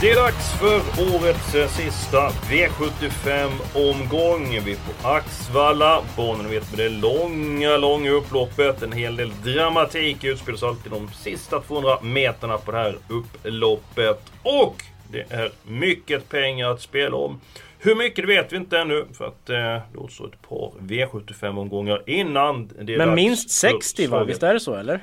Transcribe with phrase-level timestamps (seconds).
[0.00, 0.76] Det är dags för
[1.16, 4.60] årets eh, sista V75-omgång.
[4.64, 6.02] Vi är på Axvalla.
[6.16, 8.82] Banan vet med det långa, långa upploppet.
[8.82, 14.32] En hel del dramatik utspelas alltid de sista 200 meterna på det här upploppet.
[14.42, 17.40] Och det är mycket pengar att spela om.
[17.78, 19.56] Hur mycket vet vi inte ännu för att eh,
[19.92, 24.24] det återstår ett par V75-omgångar innan det är Men dags minst för 60 va?
[24.24, 25.00] Visst är det så eller?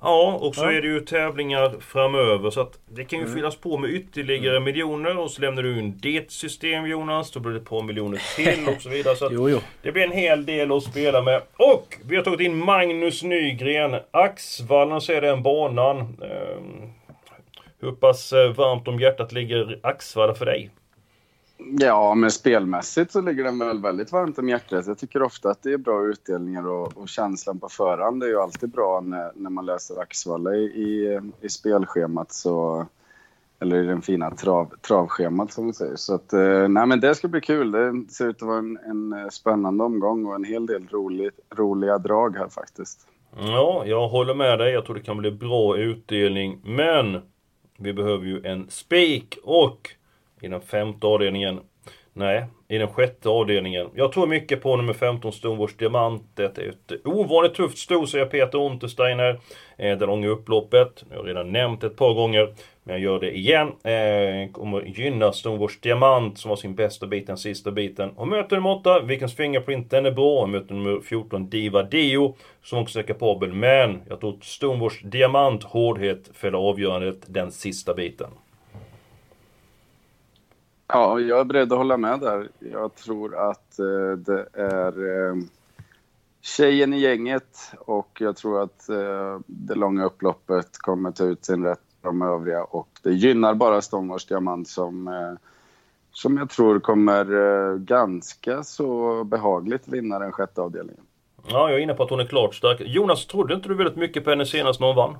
[0.00, 0.72] Ja, och så Ja.
[0.72, 3.36] är det ju tävlingar framöver så att det kan ju Mm.
[3.36, 7.30] fyllas på med ytterligare miljoner och så lämnar du in ditt system Jonas.
[7.30, 9.16] Då blir det ett par miljoner till och så vidare.
[9.16, 9.58] Så Jo, jo.
[9.82, 11.42] Det blir en hel del att spela med.
[11.56, 13.96] Och vi har tagit in Magnus Nygren.
[14.10, 15.98] Axvallen så är den banan.
[16.00, 16.92] Ehm,
[17.80, 20.70] hur pass eh, varmt om hjärtat ligger Axvalla för dig?
[21.58, 24.86] Ja, men spelmässigt så ligger den väl väldigt varmt om hjärtat.
[24.86, 28.40] Jag tycker ofta att det är bra utdelningar och, och känslan på förhand är ju
[28.40, 32.32] alltid bra när, när man läser Axvalla i, i, i spelschemat.
[32.32, 32.86] Så,
[33.60, 35.96] eller i den fina trav, travschemat som vi säger.
[35.96, 37.70] Så att, eh, nej men det ska bli kul.
[37.70, 41.30] Det ser ut att vara en, en eh, spännande omgång och en hel del rolig,
[41.56, 43.06] roliga drag här faktiskt.
[43.38, 44.72] Ja, jag håller med dig.
[44.72, 46.60] Jag tror det kan bli bra utdelning.
[46.64, 47.20] Men
[47.78, 49.95] vi behöver ju en spik och
[50.40, 51.60] i den femte avdelningen
[52.18, 53.90] Nej, i den sjätte avdelningen.
[53.94, 56.22] Jag tror mycket på nummer 15 Stonewars Diamant.
[56.34, 59.40] Det är ett ovanligt tufft sto, säger Peter Untersteiner.
[59.76, 61.04] Eh, det långa upploppet.
[61.10, 62.54] Jag har redan nämnt ett par gånger.
[62.82, 63.66] Men jag gör det igen.
[63.66, 68.10] Eh, kommer gynna Stonewars Diamant som har sin bästa bit, den sista biten.
[68.10, 70.42] Och möter nummer 8, Vikens Fingerprint, den är bra.
[70.42, 72.36] Och möter nummer 14, Diva Dio.
[72.62, 73.52] Som också är kapabel.
[73.52, 74.38] Men jag tror
[74.86, 78.30] att Diamant, hårdhet, fäller avgörandet den sista biten.
[80.88, 82.48] Ja, jag är beredd att hålla med där.
[82.58, 85.34] Jag tror att eh, det är eh,
[86.40, 91.64] tjejen i gänget och jag tror att eh, det långa upploppet kommer ta ut sin
[91.64, 95.32] rätt för de övriga och det gynnar bara Stångårs Diamant som, eh,
[96.12, 101.02] som jag tror kommer eh, ganska så behagligt vinna den sjätte avdelningen.
[101.48, 102.80] Ja, jag är inne på att hon är klart stark.
[102.80, 105.16] Jonas, trodde inte du väldigt mycket på henne senast när hon vann?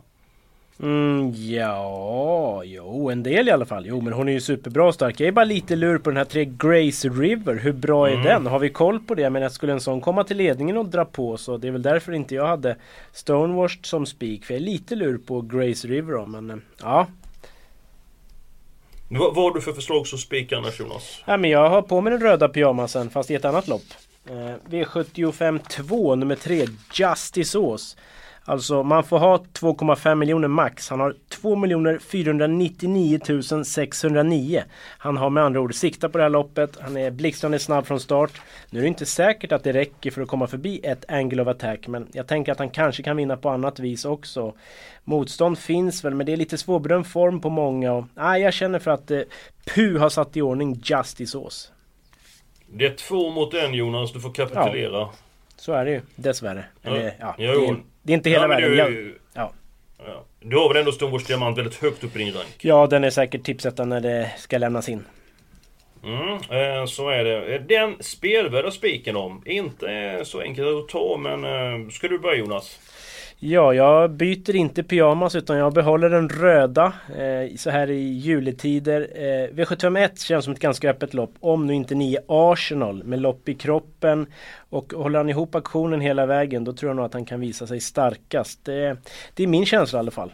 [0.83, 3.87] Mm, ja, jo, en del i alla fall.
[3.87, 5.21] Jo, men hon är ju superbra och stark.
[5.21, 7.55] Jag är bara lite lur på den här tre Grace River.
[7.55, 8.25] Hur bra är Mm.
[8.25, 8.47] den?
[8.47, 9.31] Har vi koll på det?
[9.31, 11.83] Men jag skulle en sån komma till ledningen och dra på så det är väl
[11.83, 12.77] därför inte jag hade
[13.13, 14.45] Stonewashed som spik.
[14.45, 17.07] För jag är lite lur på Grace River då, men eh, ja.
[19.09, 21.23] Vad, vad har du för förslag som spik annars Jonas?
[21.27, 21.37] ja.
[21.37, 23.83] men jag har på mig den röda pyjamasen fast i ett annat lopp.
[24.29, 27.97] Eh, V75 2 nummer 3 Justice Ås.
[28.49, 30.91] Alltså man får ha 2,5 miljoner max.
[30.91, 31.57] Han har 2
[32.01, 33.21] 499
[33.65, 34.63] 609.
[34.99, 36.79] Han har med andra ord siktat på det här loppet.
[36.81, 38.41] Han är blixtrande snabb från start.
[38.71, 41.49] Nu är det inte säkert att det räcker för att komma förbi ett angle of
[41.49, 41.89] attack.
[41.89, 44.55] Men jag tänker att han kanske kan vinna på annat vis också.
[45.05, 47.93] Motstånd finns väl men det är lite svårbedömd form på många.
[47.93, 49.21] Och, nej, jag känner för att eh,
[49.75, 51.73] Pu har satt i ordning Justice Ås.
[52.67, 55.09] Det är två mot en Jonas, du får kapitulera.
[55.57, 56.65] Så är det ju dessvärre.
[56.83, 58.71] Eller, ja, Jo, det, är, det är inte hela Ja, världen.
[58.71, 59.53] du- ja.
[60.07, 60.25] Ja.
[60.41, 62.57] Du har väl ändå Stonewars Diamant väldigt högt upp i din rank?
[62.61, 65.05] ja, den är säkert tipsetta när det ska lämnas in.
[66.05, 67.55] Mm, eh, så är det.
[67.55, 69.43] Eh, Den spelvärda spiken om.
[69.47, 72.79] Inte eh, så enkelt att ta, men ska du börja Jonas?
[73.39, 79.01] Ja, jag byter inte pyjamas utan jag behåller den röda eh, så här i juletider.
[79.15, 81.35] Eh, V751 känns som ett ganska öppet lopp.
[81.41, 84.27] Om nu inte ni är Arsenal med lopp i kroppen.
[84.71, 87.67] Och håller han ihop aktionen hela vägen då tror jag nog att han kan visa
[87.67, 88.65] sig starkast.
[88.65, 88.97] Det,
[89.35, 90.33] det är min känsla i alla fall.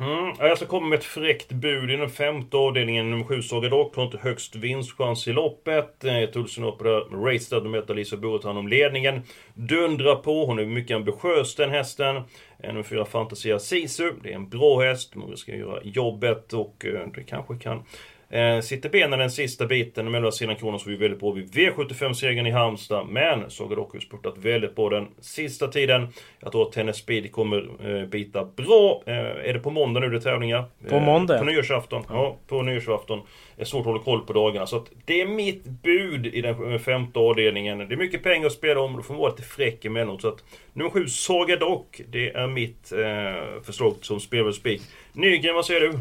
[0.00, 0.34] Mm.
[0.38, 3.10] Jag ska komma med ett fräckt bud i den femte avdelningen.
[3.10, 6.04] Nummer 7 Saga Dock har inte högst vinstchans i loppet.
[6.04, 9.22] Eh, Tulsen upp där med Racestad och möter Lisa Boretan hand om ledningen.
[9.54, 12.22] Dundrar på, hon är mycket ambitiös den hästen.
[12.62, 14.12] Nummer 4 Fantasia Sisu.
[14.22, 15.14] Det är en bra häst.
[15.14, 17.82] Många ska göra jobbet och eh, det kanske kan
[18.30, 21.54] Eh, sitter benen den sista biten mellan sina kronor så vi är väldigt bra vid
[21.54, 23.06] V75-segern i Halmstad.
[23.08, 26.08] Men Saga har spurtat väldigt bra den sista tiden.
[26.40, 29.02] Jag tror att Tennis Speed kommer eh, bita bra.
[29.06, 30.64] Eh, är det på måndag nu det är tävlingar?
[30.88, 31.38] På måndag?
[31.38, 32.02] på nyårsafton.
[32.08, 32.14] Ja.
[32.14, 33.20] ja, på nyårsafton.
[33.56, 34.66] Det är svårt att hålla koll på dagarna.
[34.66, 37.78] Så att det är mitt bud i den femte avdelningen.
[37.78, 38.96] Det är mycket pengar att spela om.
[38.96, 40.22] Då får man vara lite fräck emellanåt.
[40.22, 42.00] Så att nummer sju, Saga Dock.
[42.08, 44.78] Det är mitt eh, förslag som spelare
[45.12, 45.98] Nygren, vad säger du?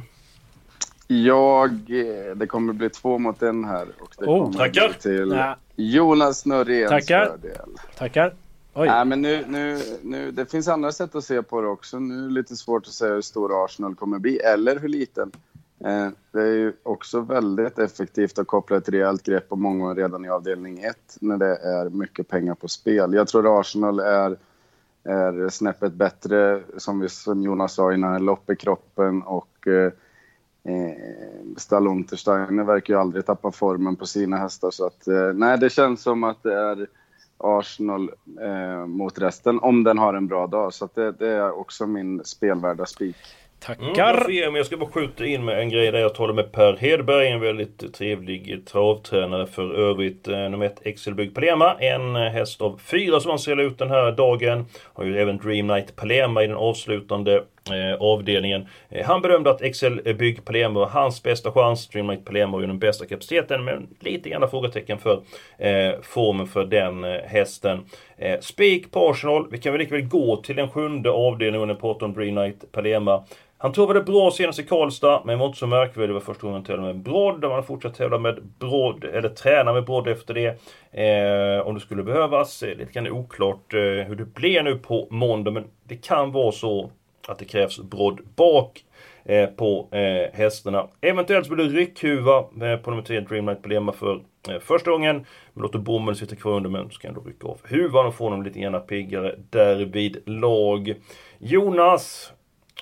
[1.11, 1.71] Jag...
[1.71, 3.87] Eh, det kommer bli två mot en här.
[3.99, 4.93] Och det oh, kommer tackar.
[4.99, 5.55] Till ja.
[5.75, 7.25] Jonas Noréns tackar.
[7.25, 7.69] fördel.
[7.97, 8.33] Tackar.
[8.73, 8.87] Oj.
[8.87, 11.99] Nej, men nu, nu, nu, det finns andra sätt att se på det också.
[11.99, 15.31] Nu är det lite svårt att säga hur stor Arsenal kommer bli, eller hur liten.
[15.85, 20.25] Eh, det är ju också väldigt effektivt att koppla ett rejält grepp om många redan
[20.25, 23.13] i avdelning 1 när det är mycket pengar på spel.
[23.13, 24.37] Jag tror Arsenal är,
[25.03, 29.91] är snäppet bättre, som, vi, som Jonas sa innan, lopp i kroppen och eh,
[30.63, 34.71] Eh, Stall Untersteiner verkar ju aldrig tappa formen på sina hästar.
[34.71, 36.87] Så att, eh, nej, det känns som att det är
[37.37, 38.11] Arsenal
[38.41, 40.73] eh, mot resten, om den har en bra dag.
[40.73, 43.15] Så det, det, är också min spelvärda spik.
[43.59, 44.21] Tackar!
[44.25, 46.77] Mm, jag, jag ska bara skjuta in med en grej där jag talade med Per
[46.77, 50.27] Hedberg, en väldigt trevlig travtränare för övrigt.
[50.27, 54.11] Eh, nummer ett Excelbygg Palema, en häst av fyra som han ser ut den här
[54.11, 54.65] dagen.
[54.93, 58.67] Har ju även Dream Night Palema i den avslutande Eh, avdelningen.
[58.89, 61.81] Eh, han bedömde att Excel Bygg Palema var hans bästa chans.
[61.81, 65.21] Streamlight Palema har ju den bästa kapaciteten men lite grann frågetecken för
[65.57, 67.85] eh, formen för den eh, hästen.
[68.17, 69.47] Eh, Spik på Arsenal.
[69.51, 73.23] Vi kan väl lika väl gå till den sjunde avdelningen under Porton om Dreamlight Palema.
[73.61, 76.09] Han det bra senast i Karlstad, men var inte så märkvärdig.
[76.09, 77.41] Det var första gången han tävlade med brodd.
[77.41, 80.47] Man har fortsatt tävla med brodd, eller träna med brodd efter det.
[80.91, 82.63] Eh, om det skulle behövas.
[82.63, 86.51] Eh, lite grann oklart eh, hur det blir nu på måndag, men det kan vara
[86.51, 86.91] så
[87.27, 88.83] att det krävs brodd bak
[89.25, 90.87] eh, på eh, hästarna.
[91.01, 95.25] Eventuellt så blir det ryckhuva eh, på nummer 3 Dreamlight Belema för eh, första gången.
[95.53, 98.15] Men låter bommen sitta kvar under men så kan jag ändå rycka av huvan och
[98.15, 100.93] få dem lite gärna piggare därvid lag.
[101.37, 102.33] Jonas,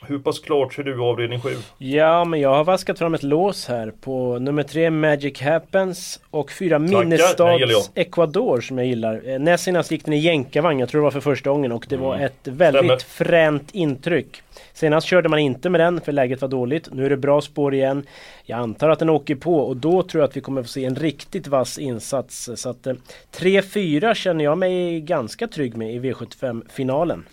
[0.01, 1.49] hur pass klart ser du avdelning 7?
[1.77, 6.51] Ja, men jag har vaskat fram ett lås här på nummer 3 Magic Happens och
[6.51, 9.21] 4 Minnestads Ecuador som jag gillar.
[9.29, 11.85] Eh, näst senast gick den i jänkarvagn, jag tror det var för första gången och
[11.89, 12.07] det mm.
[12.07, 12.97] var ett väldigt Stämmer.
[12.97, 14.41] fränt intryck.
[14.73, 16.93] Senast körde man inte med den för läget var dåligt.
[16.93, 18.05] Nu är det bra spår igen.
[18.43, 20.85] Jag antar att den åker på och då tror jag att vi kommer få se
[20.85, 22.49] en riktigt vass insats.
[22.55, 22.87] Så att
[23.37, 27.25] 3-4 eh, känner jag mig ganska trygg med i V75-finalen.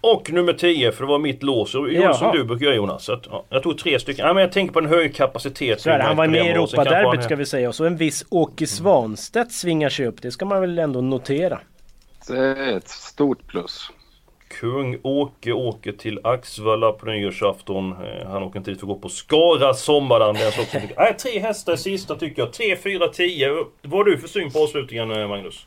[0.00, 1.74] Och nummer 10, för det var mitt lås.
[1.74, 3.04] Och som du brukar göra Jonas.
[3.04, 4.26] Så att, ja, jag tog tre stycken.
[4.26, 5.80] Ja, men jag tänker på en hög kapacitet.
[5.80, 7.68] Så här, han var med i Europaderbyt ska vi säga.
[7.68, 10.22] Och så en viss Åke Svanstedt svingar sig upp.
[10.22, 11.60] Det ska man väl ändå notera.
[12.28, 13.90] Det är ett stort plus.
[14.60, 17.92] Kung Åke åker till Axvalla på nyårsafton.
[17.92, 20.38] Eh, han åker inte dit för att gå på Skara sommarland.
[20.96, 22.52] Nej, tre hästar sista tycker jag.
[22.52, 23.48] 3, 4, 10.
[23.82, 25.66] Vad har du för syn på avslutningen eh, Magnus?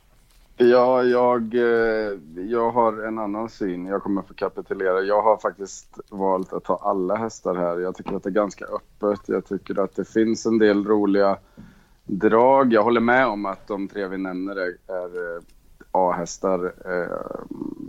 [0.70, 3.86] Ja, jag, eh, jag har en annan syn.
[3.86, 5.02] Jag kommer få kapitulera.
[5.02, 7.80] Jag har faktiskt valt att ta alla hästar här.
[7.80, 9.20] Jag tycker att det är ganska öppet.
[9.26, 11.38] Jag tycker att det finns en del roliga
[12.06, 12.74] drag.
[12.74, 15.42] Jag håller med om att de tre vi nämner är, är eh,
[15.92, 16.74] A-hästar.
[16.86, 17.38] Eh,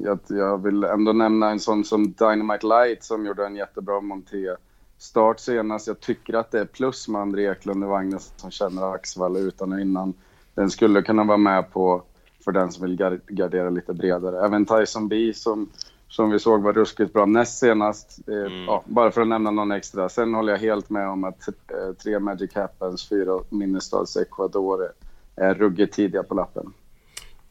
[0.00, 4.56] jag, jag vill ändå nämna en sån som Dynamite Light som gjorde en jättebra monté
[4.98, 5.86] start senast.
[5.86, 9.72] Jag tycker att det är plus med André Eklund i vagnen som känner Axvall utan
[9.72, 10.14] och innan.
[10.54, 12.02] Den skulle kunna vara med på
[12.44, 14.46] för den som vill gardera lite bredare.
[14.46, 15.70] Även Tyson B som,
[16.08, 18.28] som vi såg var ruskigt bra näst senast.
[18.28, 18.64] Eh, mm.
[18.64, 20.08] ja, bara för att nämna någon extra.
[20.08, 24.88] Sen håller jag helt med om att eh, tre Magic Happens, fyra Minnestads Ecuador
[25.36, 26.72] är ruggigt tidiga på lappen.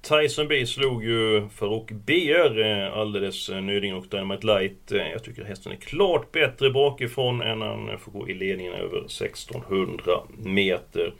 [0.01, 4.91] Tyson B slog ju Farouk BR eh, alldeles nyligen och Dynamite Light.
[5.13, 10.11] Jag tycker hästen är klart bättre bakifrån än han får gå i ledningen över 1600
[10.37, 11.13] meter.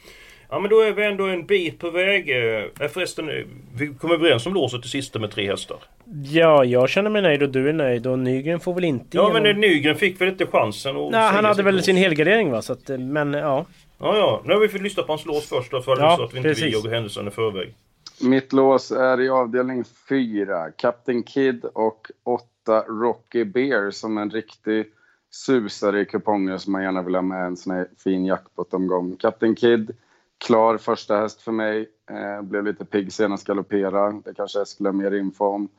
[0.53, 2.29] Ja men då är vi ändå en bit på väg.
[2.29, 3.45] Eh, förresten, eh,
[3.75, 5.77] vi kom överens om låset till sista med tre hästar.
[6.24, 9.27] Ja, jag känner mig nöjd och du är nöjd och Nygren får väl inte Ja
[9.27, 9.43] genom...
[9.43, 11.86] men Nygren fick väl inte chansen att Nej, han hade väl lås.
[11.86, 12.62] sin helgardering va?
[12.62, 13.65] Så att, eh, men ja.
[14.00, 14.41] Ja, ja.
[14.45, 16.38] Nu har vi fått lyssna på hans lås först då, för ja, så att vi
[16.38, 17.74] inte jagar händelserna i förväg.
[18.22, 20.72] Mitt lås är i avdelning 4.
[20.72, 24.86] Captain Kid och 8 Rocky Bear som en riktig
[25.31, 29.15] susare i kuponger som man gärna vill ha med en sån här fin jackpot-omgång.
[29.19, 29.91] Captain Kid
[30.38, 31.90] klar första häst för mig.
[32.10, 34.12] Eh, blev lite pigg senast galoppera.
[34.12, 35.70] Det kanske Eskil ha mer info om.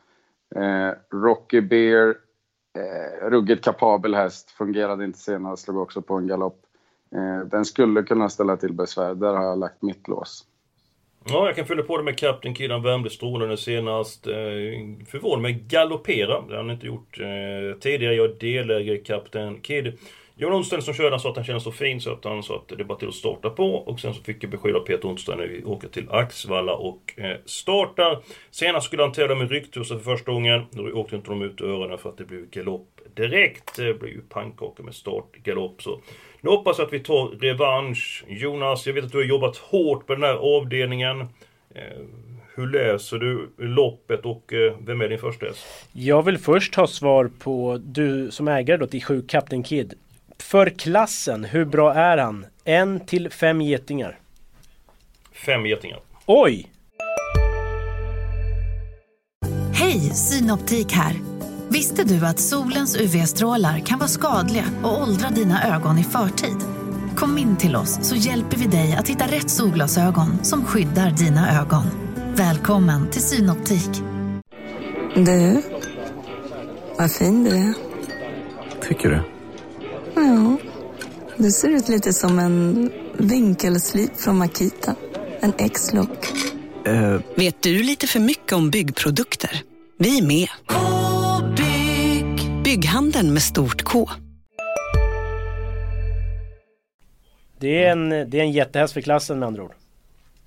[0.56, 2.08] Eh, Rocky Bear,
[2.78, 4.50] eh, ruggigt kapabel häst.
[4.50, 6.60] Fungerade inte senast, slog också på en galopp.
[7.14, 9.14] Eh, den skulle kunna ställa till besvär.
[9.14, 10.46] Där har jag lagt mitt lås.
[11.28, 12.70] Ja, jag kan fylla på det med Captain Kid.
[12.70, 14.26] Han värmde strålande senast.
[14.26, 14.32] Eh,
[15.06, 16.40] förvånad med galoppera.
[16.48, 18.14] Det har han inte gjort eh, tidigare.
[18.14, 19.98] Jag är delägare i Captain Kid.
[20.36, 22.56] Johan Onsdahl som körde, han sa att han kände så fin så att han sa
[22.56, 23.74] att det är bara till att starta på.
[23.74, 27.14] Och sen så fick jag besked av Peter Onsdag när vi åker till Axvalla och
[27.16, 28.18] eh, startar.
[28.50, 30.62] Senast skulle han tävla med rycktussar för första gången.
[30.70, 33.76] Då åkte inte de ut öronen för att det blev galopp direkt.
[33.76, 35.82] Det blev ju pannkaka med start, galopp.
[35.82, 36.00] Så
[36.40, 38.24] nu hoppas jag att vi tar revansch.
[38.28, 41.20] Jonas, jag vet att du har jobbat hårt på den här avdelningen.
[41.74, 41.82] Eh,
[42.56, 45.66] hur läser du loppet och eh, vem är din första häst?
[45.92, 49.94] Jag vill först ha svar på du som ägare då till 7 Captain Kid.
[50.44, 52.46] För klassen, hur bra är han?
[52.64, 54.18] En till fem getingar.
[55.46, 56.00] Fem getingar.
[56.26, 56.70] Oj!
[59.72, 61.14] Hej, Synoptik här.
[61.68, 66.56] Visste du att solens UV-strålar kan vara skadliga och åldra dina ögon i förtid?
[67.16, 71.60] Kom in till oss så hjälper vi dig att hitta rätt solglasögon som skyddar dina
[71.60, 71.84] ögon.
[72.36, 73.90] Välkommen till Synoptik.
[75.14, 75.62] Du,
[76.98, 77.74] vad fin du är.
[78.88, 79.33] Tycker du?
[81.36, 84.94] Du ser ut lite som en vinkelslip från Makita.
[85.40, 86.32] En X-look.
[86.88, 87.20] Uh.
[87.36, 89.62] Vet du lite för mycket om byggprodukter?
[89.98, 90.48] Vi är med.
[90.68, 92.62] -bygg.
[92.64, 94.10] Bygghandeln med stort K.
[97.60, 99.74] Det är en, det är en jättehäst för klassen med andra ord.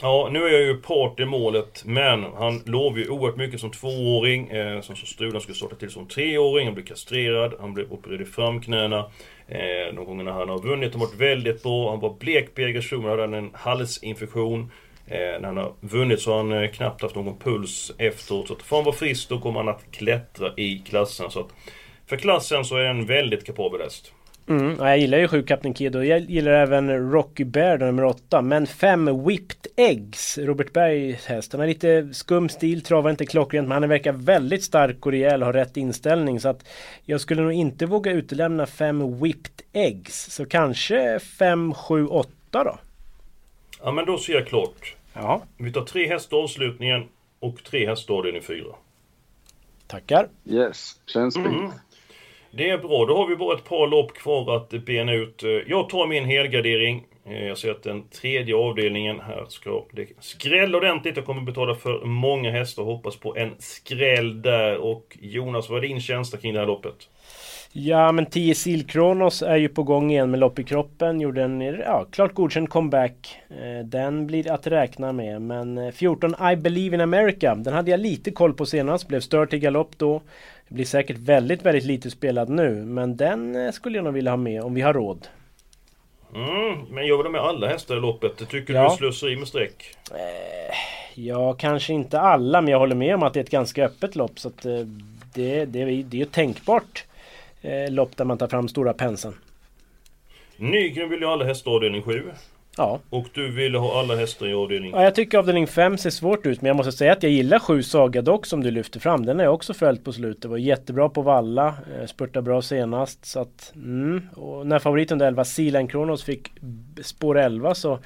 [0.01, 3.72] Ja, nu är jag ju part i målet, men han lovade ju oerhört mycket som
[3.72, 4.50] tvååring.
[4.50, 6.66] Eh, som så Strulan skulle starta till som treåring.
[6.66, 9.00] Han blev kastrerad, han blev opererad i framknäna.
[9.48, 11.89] Eh, de gångerna han har vunnit har varit väldigt bra.
[11.89, 14.72] Han var blek på aggression, hade en halsinfektion.
[15.08, 18.48] Eh, när han har vunnit så har han eh, knappt haft någon puls efteråt.
[18.48, 21.32] Så att får han vara frisk då kommer han att klättra i klassen.
[21.32, 21.50] Så att
[22.06, 24.13] för klassen så är han en väldigt kapabel häst.
[24.50, 28.42] Mm, jag gillar ju 7 Captain Kid och jag gillar även Rocky Bear nummer 8.
[28.42, 31.51] Men 5 Whipped Eggs, Robert Bergs häst.
[31.51, 35.42] Han har lite skum stil, travar inte klockrent men han verkar väldigt stark och rejäl
[35.42, 36.39] och har rätt inställning.
[36.39, 36.68] Så att
[37.06, 40.34] jag skulle nog inte våga utelämna 5 Whipped Eggs.
[40.34, 42.77] Så kanske 5, 7, 8 då.
[43.84, 44.96] Ja men då ser jag klart.
[45.13, 45.42] Ja.
[45.58, 47.04] Vi tar tre hästar avslutningen
[47.39, 48.66] och tre hästar avdelning 4.
[49.88, 50.30] Tackar.
[50.46, 51.48] Yes, känns fint.
[51.48, 51.72] Mm.
[52.51, 55.44] Det är bra, då har vi bara ett par lopp kvar att bena ut.
[55.44, 57.04] Eh, jag tar min helgardering.
[57.25, 61.16] Eh, jag ser att den tredje avdelningen här ska det skrälla ordentligt.
[61.16, 64.77] Jag kommer betala för många hästar och hoppas på en skräll där.
[64.77, 67.10] Och Jonas, vad är din känsla kring det här loppet?
[67.72, 71.22] Ja men 10 Silkronos är ju på gång igen med lopp i kroppen.
[71.22, 73.38] Gjorde en ja, klart godkänd comeback.
[73.50, 75.42] Eh, den blir att räkna med.
[75.42, 77.56] Men 14 I Believe in America.
[77.56, 79.08] Den hade jag lite koll på senast.
[79.08, 80.22] Blev störd till galopp då.
[80.67, 82.69] Det blir säkert väldigt, väldigt lite spelad nu.
[82.75, 85.27] Men den skulle jag nog vilja ha med om vi har råd.
[86.36, 88.50] Mm, men jag vill ha med alla hästar i loppet.
[88.50, 88.81] Tycker ja.
[88.81, 89.95] du är slöseri med streck?
[90.12, 90.75] Eh,
[91.15, 92.62] ja, kanske inte alla.
[92.62, 94.39] Men jag håller med om att det är ett ganska öppet lopp.
[94.39, 94.88] Så att det,
[95.33, 97.05] det, det är ju ett tänkbart
[97.62, 99.36] eh, lopp där man tar fram stora penseln.
[100.57, 102.24] Nygren vill ju alla hästar avdelning 7.
[102.77, 103.00] Ja.
[103.10, 104.91] Och du ville ha alla hästar i avdelning?
[104.91, 106.62] Ja, jag tycker avdelning 5 ser svårt ut.
[106.62, 109.25] Men jag måste säga att jag gillar 7 Saga dock som du lyfter fram.
[109.25, 110.46] Den har jag också följt på slutet.
[110.46, 111.67] Var jättebra på Valla.
[111.67, 113.25] Eh, spurtade bra senast.
[113.25, 114.29] Så att, mm.
[114.36, 116.51] Och när favoriten 11 Sealand Kronos fick
[117.01, 118.00] spår 11 så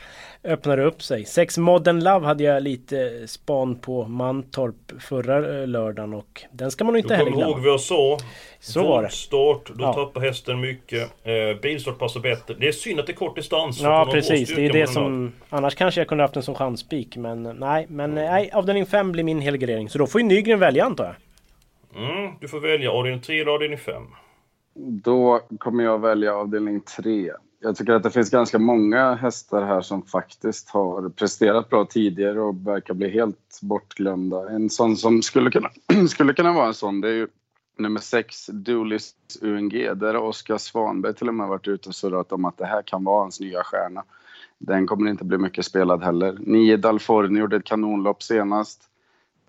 [0.43, 1.25] öppnade det upp sig.
[1.25, 6.83] 6 Modern Love hade jag lite span på Mantorp förra eh, lördagen och den ska
[6.83, 7.45] man nog inte heller glömma.
[7.45, 8.17] Du ihåg vad jag sa?
[8.59, 9.09] Så var det.
[9.09, 9.93] start, då ja.
[9.93, 11.01] tappar hästen mycket.
[11.23, 12.53] Eh, bilstart passar bättre.
[12.59, 13.81] Det är synd att det är kort distans.
[13.81, 15.31] Ja precis, det är det som...
[15.49, 17.85] Annars kanske jag kunde haft en som chanspik men nej.
[17.89, 18.25] Men mm.
[18.25, 19.89] nej, avdelning 5 blir min helgardering.
[19.89, 21.15] Så då får ju Nygren välja antar jag.
[22.03, 24.03] Mm, du får välja avdelning 3 eller avdelning 5.
[24.75, 27.31] Då kommer jag välja avdelning 3.
[27.63, 32.41] Jag tycker att det finns ganska många hästar här som faktiskt har presterat bra tidigare
[32.41, 34.49] och verkar bli helt bortglömda.
[34.49, 35.69] En sån som skulle kunna,
[36.09, 37.27] skulle kunna vara en sån, det är ju
[37.77, 39.69] nummer 6, Dulis UNG.
[39.95, 42.81] Där har Oskar Svanberg till och med varit ute och surrat om att det här
[42.81, 44.03] kan vara hans nya stjärna.
[44.63, 46.37] Den kommer inte bli mycket spelad heller.
[46.39, 48.81] Nio Dalforni gjorde ett kanonlopp senast.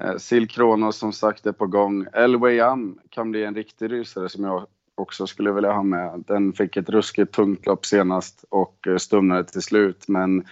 [0.03, 2.07] Eh, Sil Kronos som sagt är på gång.
[2.13, 6.25] Elway Am kan bli en riktig rysare som jag också skulle vilja ha med.
[6.27, 10.09] Den fick ett ruskigt tungt lopp senast och eh, stumnade till slut.
[10.09, 10.45] Men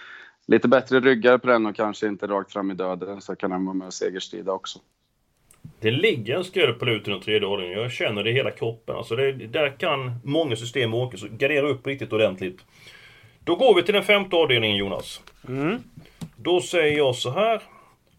[0.47, 3.65] lite bättre ryggar på den och kanske inte rakt fram i döden så kan den
[3.65, 4.79] vara med och segerstrida också.
[5.79, 7.79] Det ligger en skräll på i den tredje ordningen.
[7.79, 8.95] Jag känner det i hela kroppen.
[8.95, 12.65] Alltså det, där kan många system åka, så gardera upp riktigt ordentligt.
[13.43, 15.21] Då går vi till den femte avdelningen Jonas.
[15.47, 15.83] Mm.
[16.35, 17.61] Då säger jag så här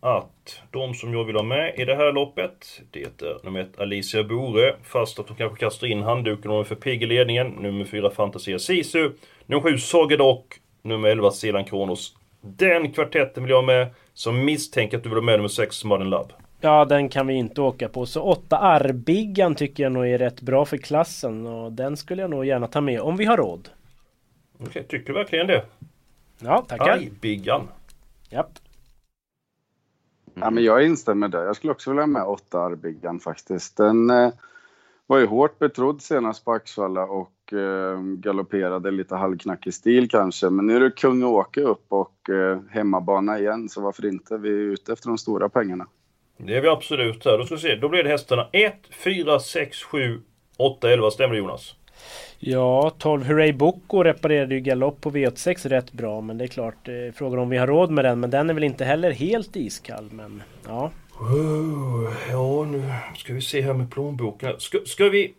[0.00, 3.80] att de som jag vill ha med i det här loppet, det är nummer ett
[3.80, 7.48] Alicia Bore, fast att de kanske kastar in handduken om för pigg i ledningen.
[7.48, 9.10] Nummer fyra Fantasia Sisu.
[9.46, 10.46] Nummer sju Sagedock.
[10.82, 12.14] Nummer 11 Selan Kronos.
[12.40, 15.84] Den kvartetten vill jag ha med, som misstänker att du vill ha med nummer sex
[15.84, 16.28] Modern Love.
[16.60, 18.06] Ja, den kan vi inte åka på.
[18.06, 22.30] Så 8 Arbiggan tycker jag nog är rätt bra för klassen och den skulle jag
[22.30, 23.68] nog gärna ta med om vi har råd.
[24.66, 25.64] Okej, tycker du verkligen det?
[26.38, 26.90] Ja, tackar.
[26.90, 27.68] Arbiggan.
[28.30, 28.58] Japp.
[30.34, 31.44] Ja, men jag instämmer där.
[31.44, 33.76] Jag skulle också vilja ha med 8 Arbiggan faktiskt.
[33.76, 34.32] Den eh,
[35.06, 40.50] var ju hårt betrodd senast på Axvalla och eh, galopperade lite halvknackig stil kanske.
[40.50, 44.38] Men nu är det kung Åke upp och eh, hemmabana igen, så varför inte?
[44.38, 45.86] Vi är ute efter de stora pengarna.
[46.36, 47.38] Det är vi absolut här.
[47.38, 47.76] Då ska vi se.
[47.76, 50.20] Då blir det hästarna 1, 4, 6, 7,
[50.56, 51.10] 8, 11.
[51.10, 51.74] Stämmer det Jonas?
[52.38, 56.20] Ja, 12 Hurray Boko reparerade ju galopp på V86 rätt bra.
[56.20, 58.20] Men det är klart, eh, frågan om vi har råd med den.
[58.20, 60.08] Men den är väl inte heller helt iskall.
[60.12, 60.90] Men ja.
[61.20, 64.54] Oh, ja, nu ska vi se här med plånboken.
[64.58, 65.34] Ska, ska vi...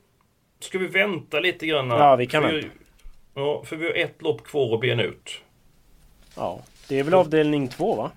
[0.60, 1.90] Ska vi vänta lite grann?
[1.90, 2.68] Ja, vi kan vänta.
[3.34, 5.42] Ja, för vi har ett lopp kvar att bena ut.
[6.36, 8.12] Ja, det är väl avdelning två va?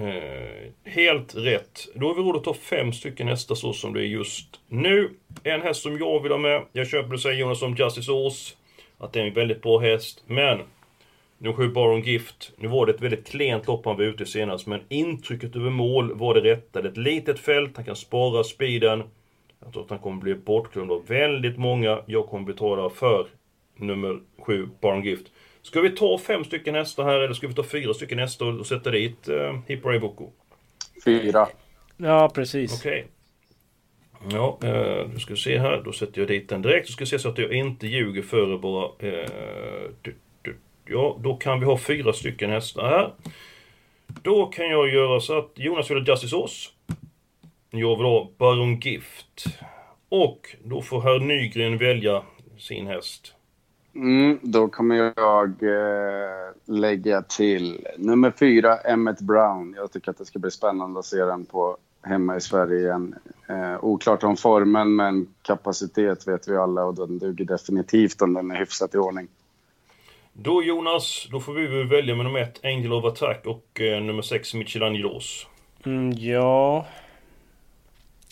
[0.00, 1.88] Eh, helt rätt.
[1.94, 5.10] Då har vi råd att ta fem stycken hästar så som det är just nu.
[5.44, 6.62] En häst som jag vill ha med.
[6.72, 8.56] Jag köper det säger Jonas om Justice Ås.
[8.98, 10.24] Att det är en väldigt bra häst.
[10.26, 10.58] Men
[11.38, 12.52] nu sju Baron Gift.
[12.56, 14.66] Nu var det ett väldigt klent lopp han var ute senast.
[14.66, 16.82] Men intrycket över mål var det rätta.
[16.82, 17.76] Det är ett litet fält.
[17.76, 19.02] Han kan spara speeden.
[19.60, 22.02] Jag tror att han kommer bli bortglömd av väldigt många.
[22.06, 23.26] Jag kommer betala för
[23.80, 25.26] nummer sju Baron Gift.
[25.62, 28.66] Ska vi ta fem stycken hästar här eller ska vi ta fyra stycken hästar och
[28.66, 30.30] sätta dit uh, Hippo Boko?
[31.04, 31.48] Fyra.
[31.96, 32.80] Ja, precis.
[32.80, 33.06] Okej.
[34.24, 34.38] Okay.
[34.38, 35.82] Ja, uh, nu ska vi se här.
[35.84, 36.86] Då sätter jag dit den direkt.
[36.86, 38.90] Så ska vi se så att jag inte ljuger för bara...
[40.02, 40.56] Du, du,
[40.86, 43.12] ja, då kan vi ha fyra stycken hästar här.
[44.22, 46.72] Då kan jag göra så att Jonas vill ha Justice Ås.
[47.70, 49.44] Jag vill ha Baron Gift.
[50.08, 52.22] Och då får herr Nygren välja
[52.58, 53.34] sin häst.
[53.94, 59.74] Mm, då kommer jag eh, lägga till nummer fyra, Emmet Brown.
[59.76, 63.14] Jag tycker att det ska bli spännande att se den på hemma i Sverige igen.
[63.48, 68.50] Eh, oklart om formen, men kapacitet vet vi alla och den duger definitivt om den
[68.50, 69.28] är hyfsat i ordning.
[70.32, 74.22] Då Jonas, då får vi välja med nummer ett, Angel of Attack och eh, nummer
[74.22, 75.46] sex, Michelangelos.
[75.84, 76.86] Mm, ja,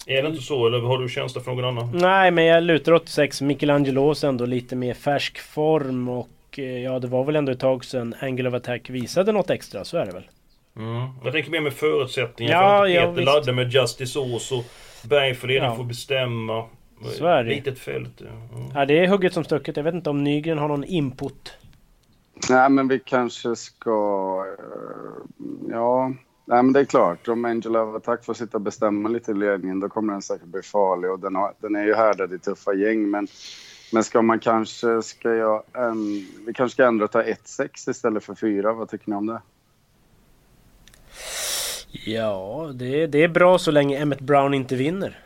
[0.09, 1.91] är det inte så eller har du känsla för någon annan?
[1.93, 6.99] Nej men jag lutar åt 86 Michelangelos ändå lite mer färsk form och eh, ja
[6.99, 10.07] det var väl ändå ett tag sedan Angle of Attack visade något extra, så är
[10.07, 10.29] det väl?
[10.77, 11.09] Mm.
[11.25, 12.53] Jag tänker mer med förutsättningar.
[12.53, 14.65] Ja, för ja, Peter laddar med Justice Ås och
[15.09, 15.77] Bergföreningen ja.
[15.77, 16.65] får bestämma.
[17.05, 17.51] Så är det.
[17.51, 18.15] Litet fält.
[18.19, 18.57] Ja.
[18.59, 18.71] Mm.
[18.75, 19.77] ja det är hugget som stucket.
[19.77, 21.53] Jag vet inte om Nygren har någon input?
[22.51, 24.45] Nej men vi kanske ska...
[26.49, 27.29] Nej, men det är klart.
[27.29, 30.47] Om Angel of Attack får sitta och bestämma lite i ledningen då kommer den säkert
[30.47, 31.11] bli farlig.
[31.11, 33.11] Och den, har, den är ju härdad i tuffa gäng.
[33.11, 33.29] Men,
[33.93, 35.03] men ska man kanske...
[35.03, 38.73] Ska jag, um, vi kanske ska ändra och ta 1-6 istället för 4.
[38.73, 39.41] Vad tycker ni om det?
[41.91, 45.19] Ja, det, det är bra så länge Emmet Brown inte vinner.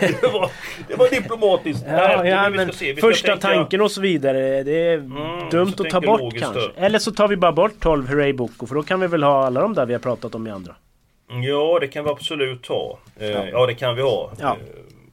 [0.00, 0.50] det, var,
[0.88, 1.84] det var diplomatiskt.
[1.88, 3.48] Ja, ja, men första tänka...
[3.48, 4.62] tanken och så vidare.
[4.62, 6.60] Det är mm, dumt att ta bort kanske.
[6.60, 6.70] Då.
[6.76, 8.66] Eller så tar vi bara bort 12 Hurray Boko.
[8.66, 10.74] För då kan vi väl ha alla de där vi har pratat om i andra.
[11.28, 12.98] Ja, det kan vi absolut ha.
[13.20, 14.32] Eh, ja, ja det kan vi ha.
[14.40, 14.52] Ja.
[14.52, 14.56] Eh,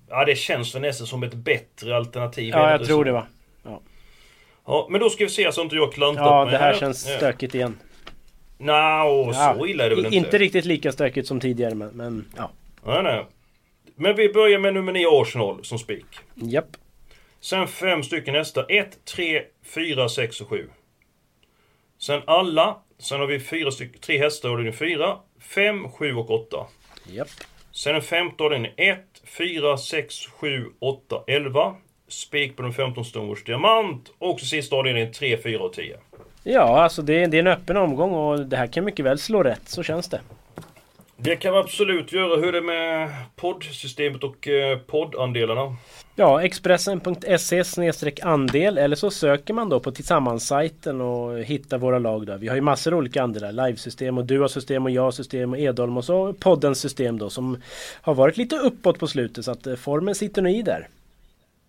[0.10, 2.54] ja, det känns väl nästan som ett bättre alternativ.
[2.54, 3.28] Ja, jag tror det va.
[3.63, 3.82] Ja.
[4.65, 6.80] ja, men då ska vi se så inte jag klantat Ja, det här, här.
[6.80, 7.78] känns stökigt igen.
[8.58, 10.17] Nja, no, så illa är det väl inte.
[10.17, 12.51] Inte riktigt lika stökigt som tidigare men, men ja.
[12.86, 13.25] Nej, nej.
[13.95, 16.05] Men vi börjar med nummer 9 Arsenal som spik.
[16.36, 16.77] Japp.
[17.39, 18.65] Sen fem stycken hästar.
[18.69, 20.69] 1, 3, 4, 6 och 7.
[21.99, 22.77] Sen alla.
[22.99, 26.58] Sen har vi fyra stycken, tre hästar och det är 4, 5, 7 och 8.
[27.08, 27.27] Japp.
[27.71, 28.71] Sen en femte avdelning.
[28.77, 31.75] 1, 4, 6, 7, 8, 11.
[32.08, 34.12] Spik på den 15 Stonewatch Diamant.
[34.17, 35.97] Och så sista avdelningen 3, 4 och 10.
[36.43, 39.19] Ja, alltså det är, det är en öppen omgång och det här kan mycket väl
[39.19, 39.69] slå rätt.
[39.69, 40.21] Så känns det.
[41.17, 42.36] Det kan vi absolut göra.
[42.36, 45.75] Hur är det med poddsystemet och eh, poddandelarna?
[46.15, 47.63] Ja, Expressen.se
[48.21, 52.38] andel eller så söker man då på Tillsammans-sajten och hittar våra lag där.
[52.38, 53.51] Vi har ju massor av olika andelar.
[53.51, 57.62] Livesystem och Dua-system och Ja-system och Edholm och så poddens system då som
[58.01, 60.88] har varit lite uppåt på slutet så att eh, formen sitter nog i där.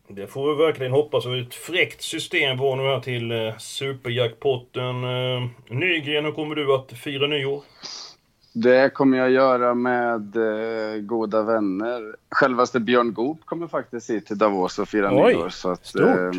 [0.08, 1.26] Det får vi verkligen hoppas.
[1.26, 5.00] Ett fräckt system var nu här till eh, superjackpotten.
[5.68, 7.62] Nygren, hur kommer du att fira nyår?
[8.58, 12.16] Det kommer jag göra med eh, goda vänner.
[12.30, 15.48] Självaste Björn Goop kommer faktiskt hit till Davos och fira nyår.
[15.48, 16.06] Så att, stort!
[16.06, 16.32] Eh,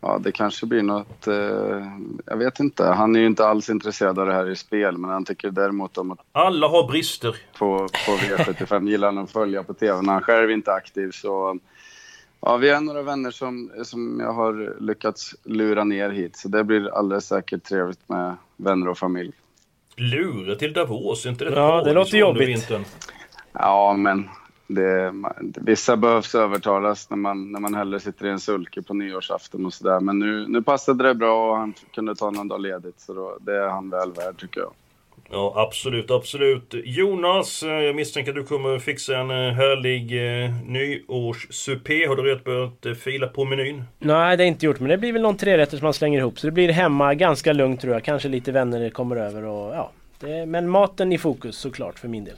[0.00, 1.26] ja, det kanske blir något...
[1.26, 1.82] Eh,
[2.26, 2.84] jag vet inte.
[2.84, 5.98] Han är ju inte alls intresserad av det här i spel, men han tycker däremot
[5.98, 6.18] om att...
[6.32, 7.36] Alla har brister!
[7.58, 11.10] På, på V75 gillar han att följa på TV när han själv inte är aktiv.
[11.10, 11.58] Så
[12.40, 16.64] Ja, vi är några vänner som, som jag har lyckats lura ner hit, så det
[16.64, 19.32] blir alldeles säkert trevligt med vänner och familj.
[20.00, 22.48] Lure till Davos, inte det Ja, det låter jobbigt.
[22.48, 22.84] Vintern?
[23.52, 24.28] Ja, men
[24.66, 25.12] det,
[25.60, 29.74] vissa behövs övertalas när man, när man hellre sitter i en sulke på nyårsafton och
[29.74, 30.00] sådär.
[30.00, 33.00] Men nu, nu passade det bra och han kunde ta någon dag ledigt.
[33.00, 34.72] Så då, det är han väl värd tycker jag.
[35.30, 36.74] Ja, absolut, absolut.
[36.84, 40.12] Jonas, eh, jag misstänker att du kommer fixa en eh, härlig
[40.44, 42.06] eh, nyårssupé.
[42.06, 43.84] Har du redan börjat eh, fila på menyn?
[43.98, 44.80] Nej, det är inte gjort.
[44.80, 46.38] Men det blir väl någon trerätter som man slänger ihop.
[46.38, 48.04] Så det blir hemma ganska lugnt tror jag.
[48.04, 49.90] Kanske lite vänner kommer över och ja.
[50.20, 52.36] Det, men maten i fokus såklart för min del.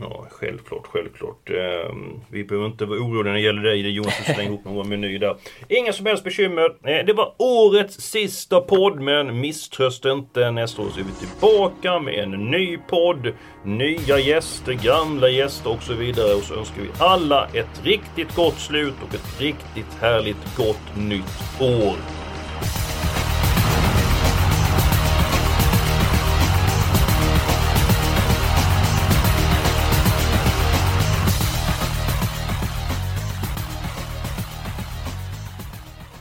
[0.00, 1.50] Ja, självklart, självklart.
[1.50, 1.94] Eh,
[2.28, 3.82] vi behöver inte vara oroliga när det gäller dig.
[3.82, 5.36] Det är Jonas som slänger ihop någon meny där.
[5.68, 6.64] Inga som helst bekymmer.
[6.64, 10.50] Eh, det var årets sista podd, men misströsta inte.
[10.50, 13.32] Nästa år så är vi tillbaka med en ny podd.
[13.64, 16.34] Nya gäster, gamla gäster och så vidare.
[16.34, 21.60] Och så önskar vi alla ett riktigt gott slut och ett riktigt härligt gott nytt
[21.60, 21.96] år.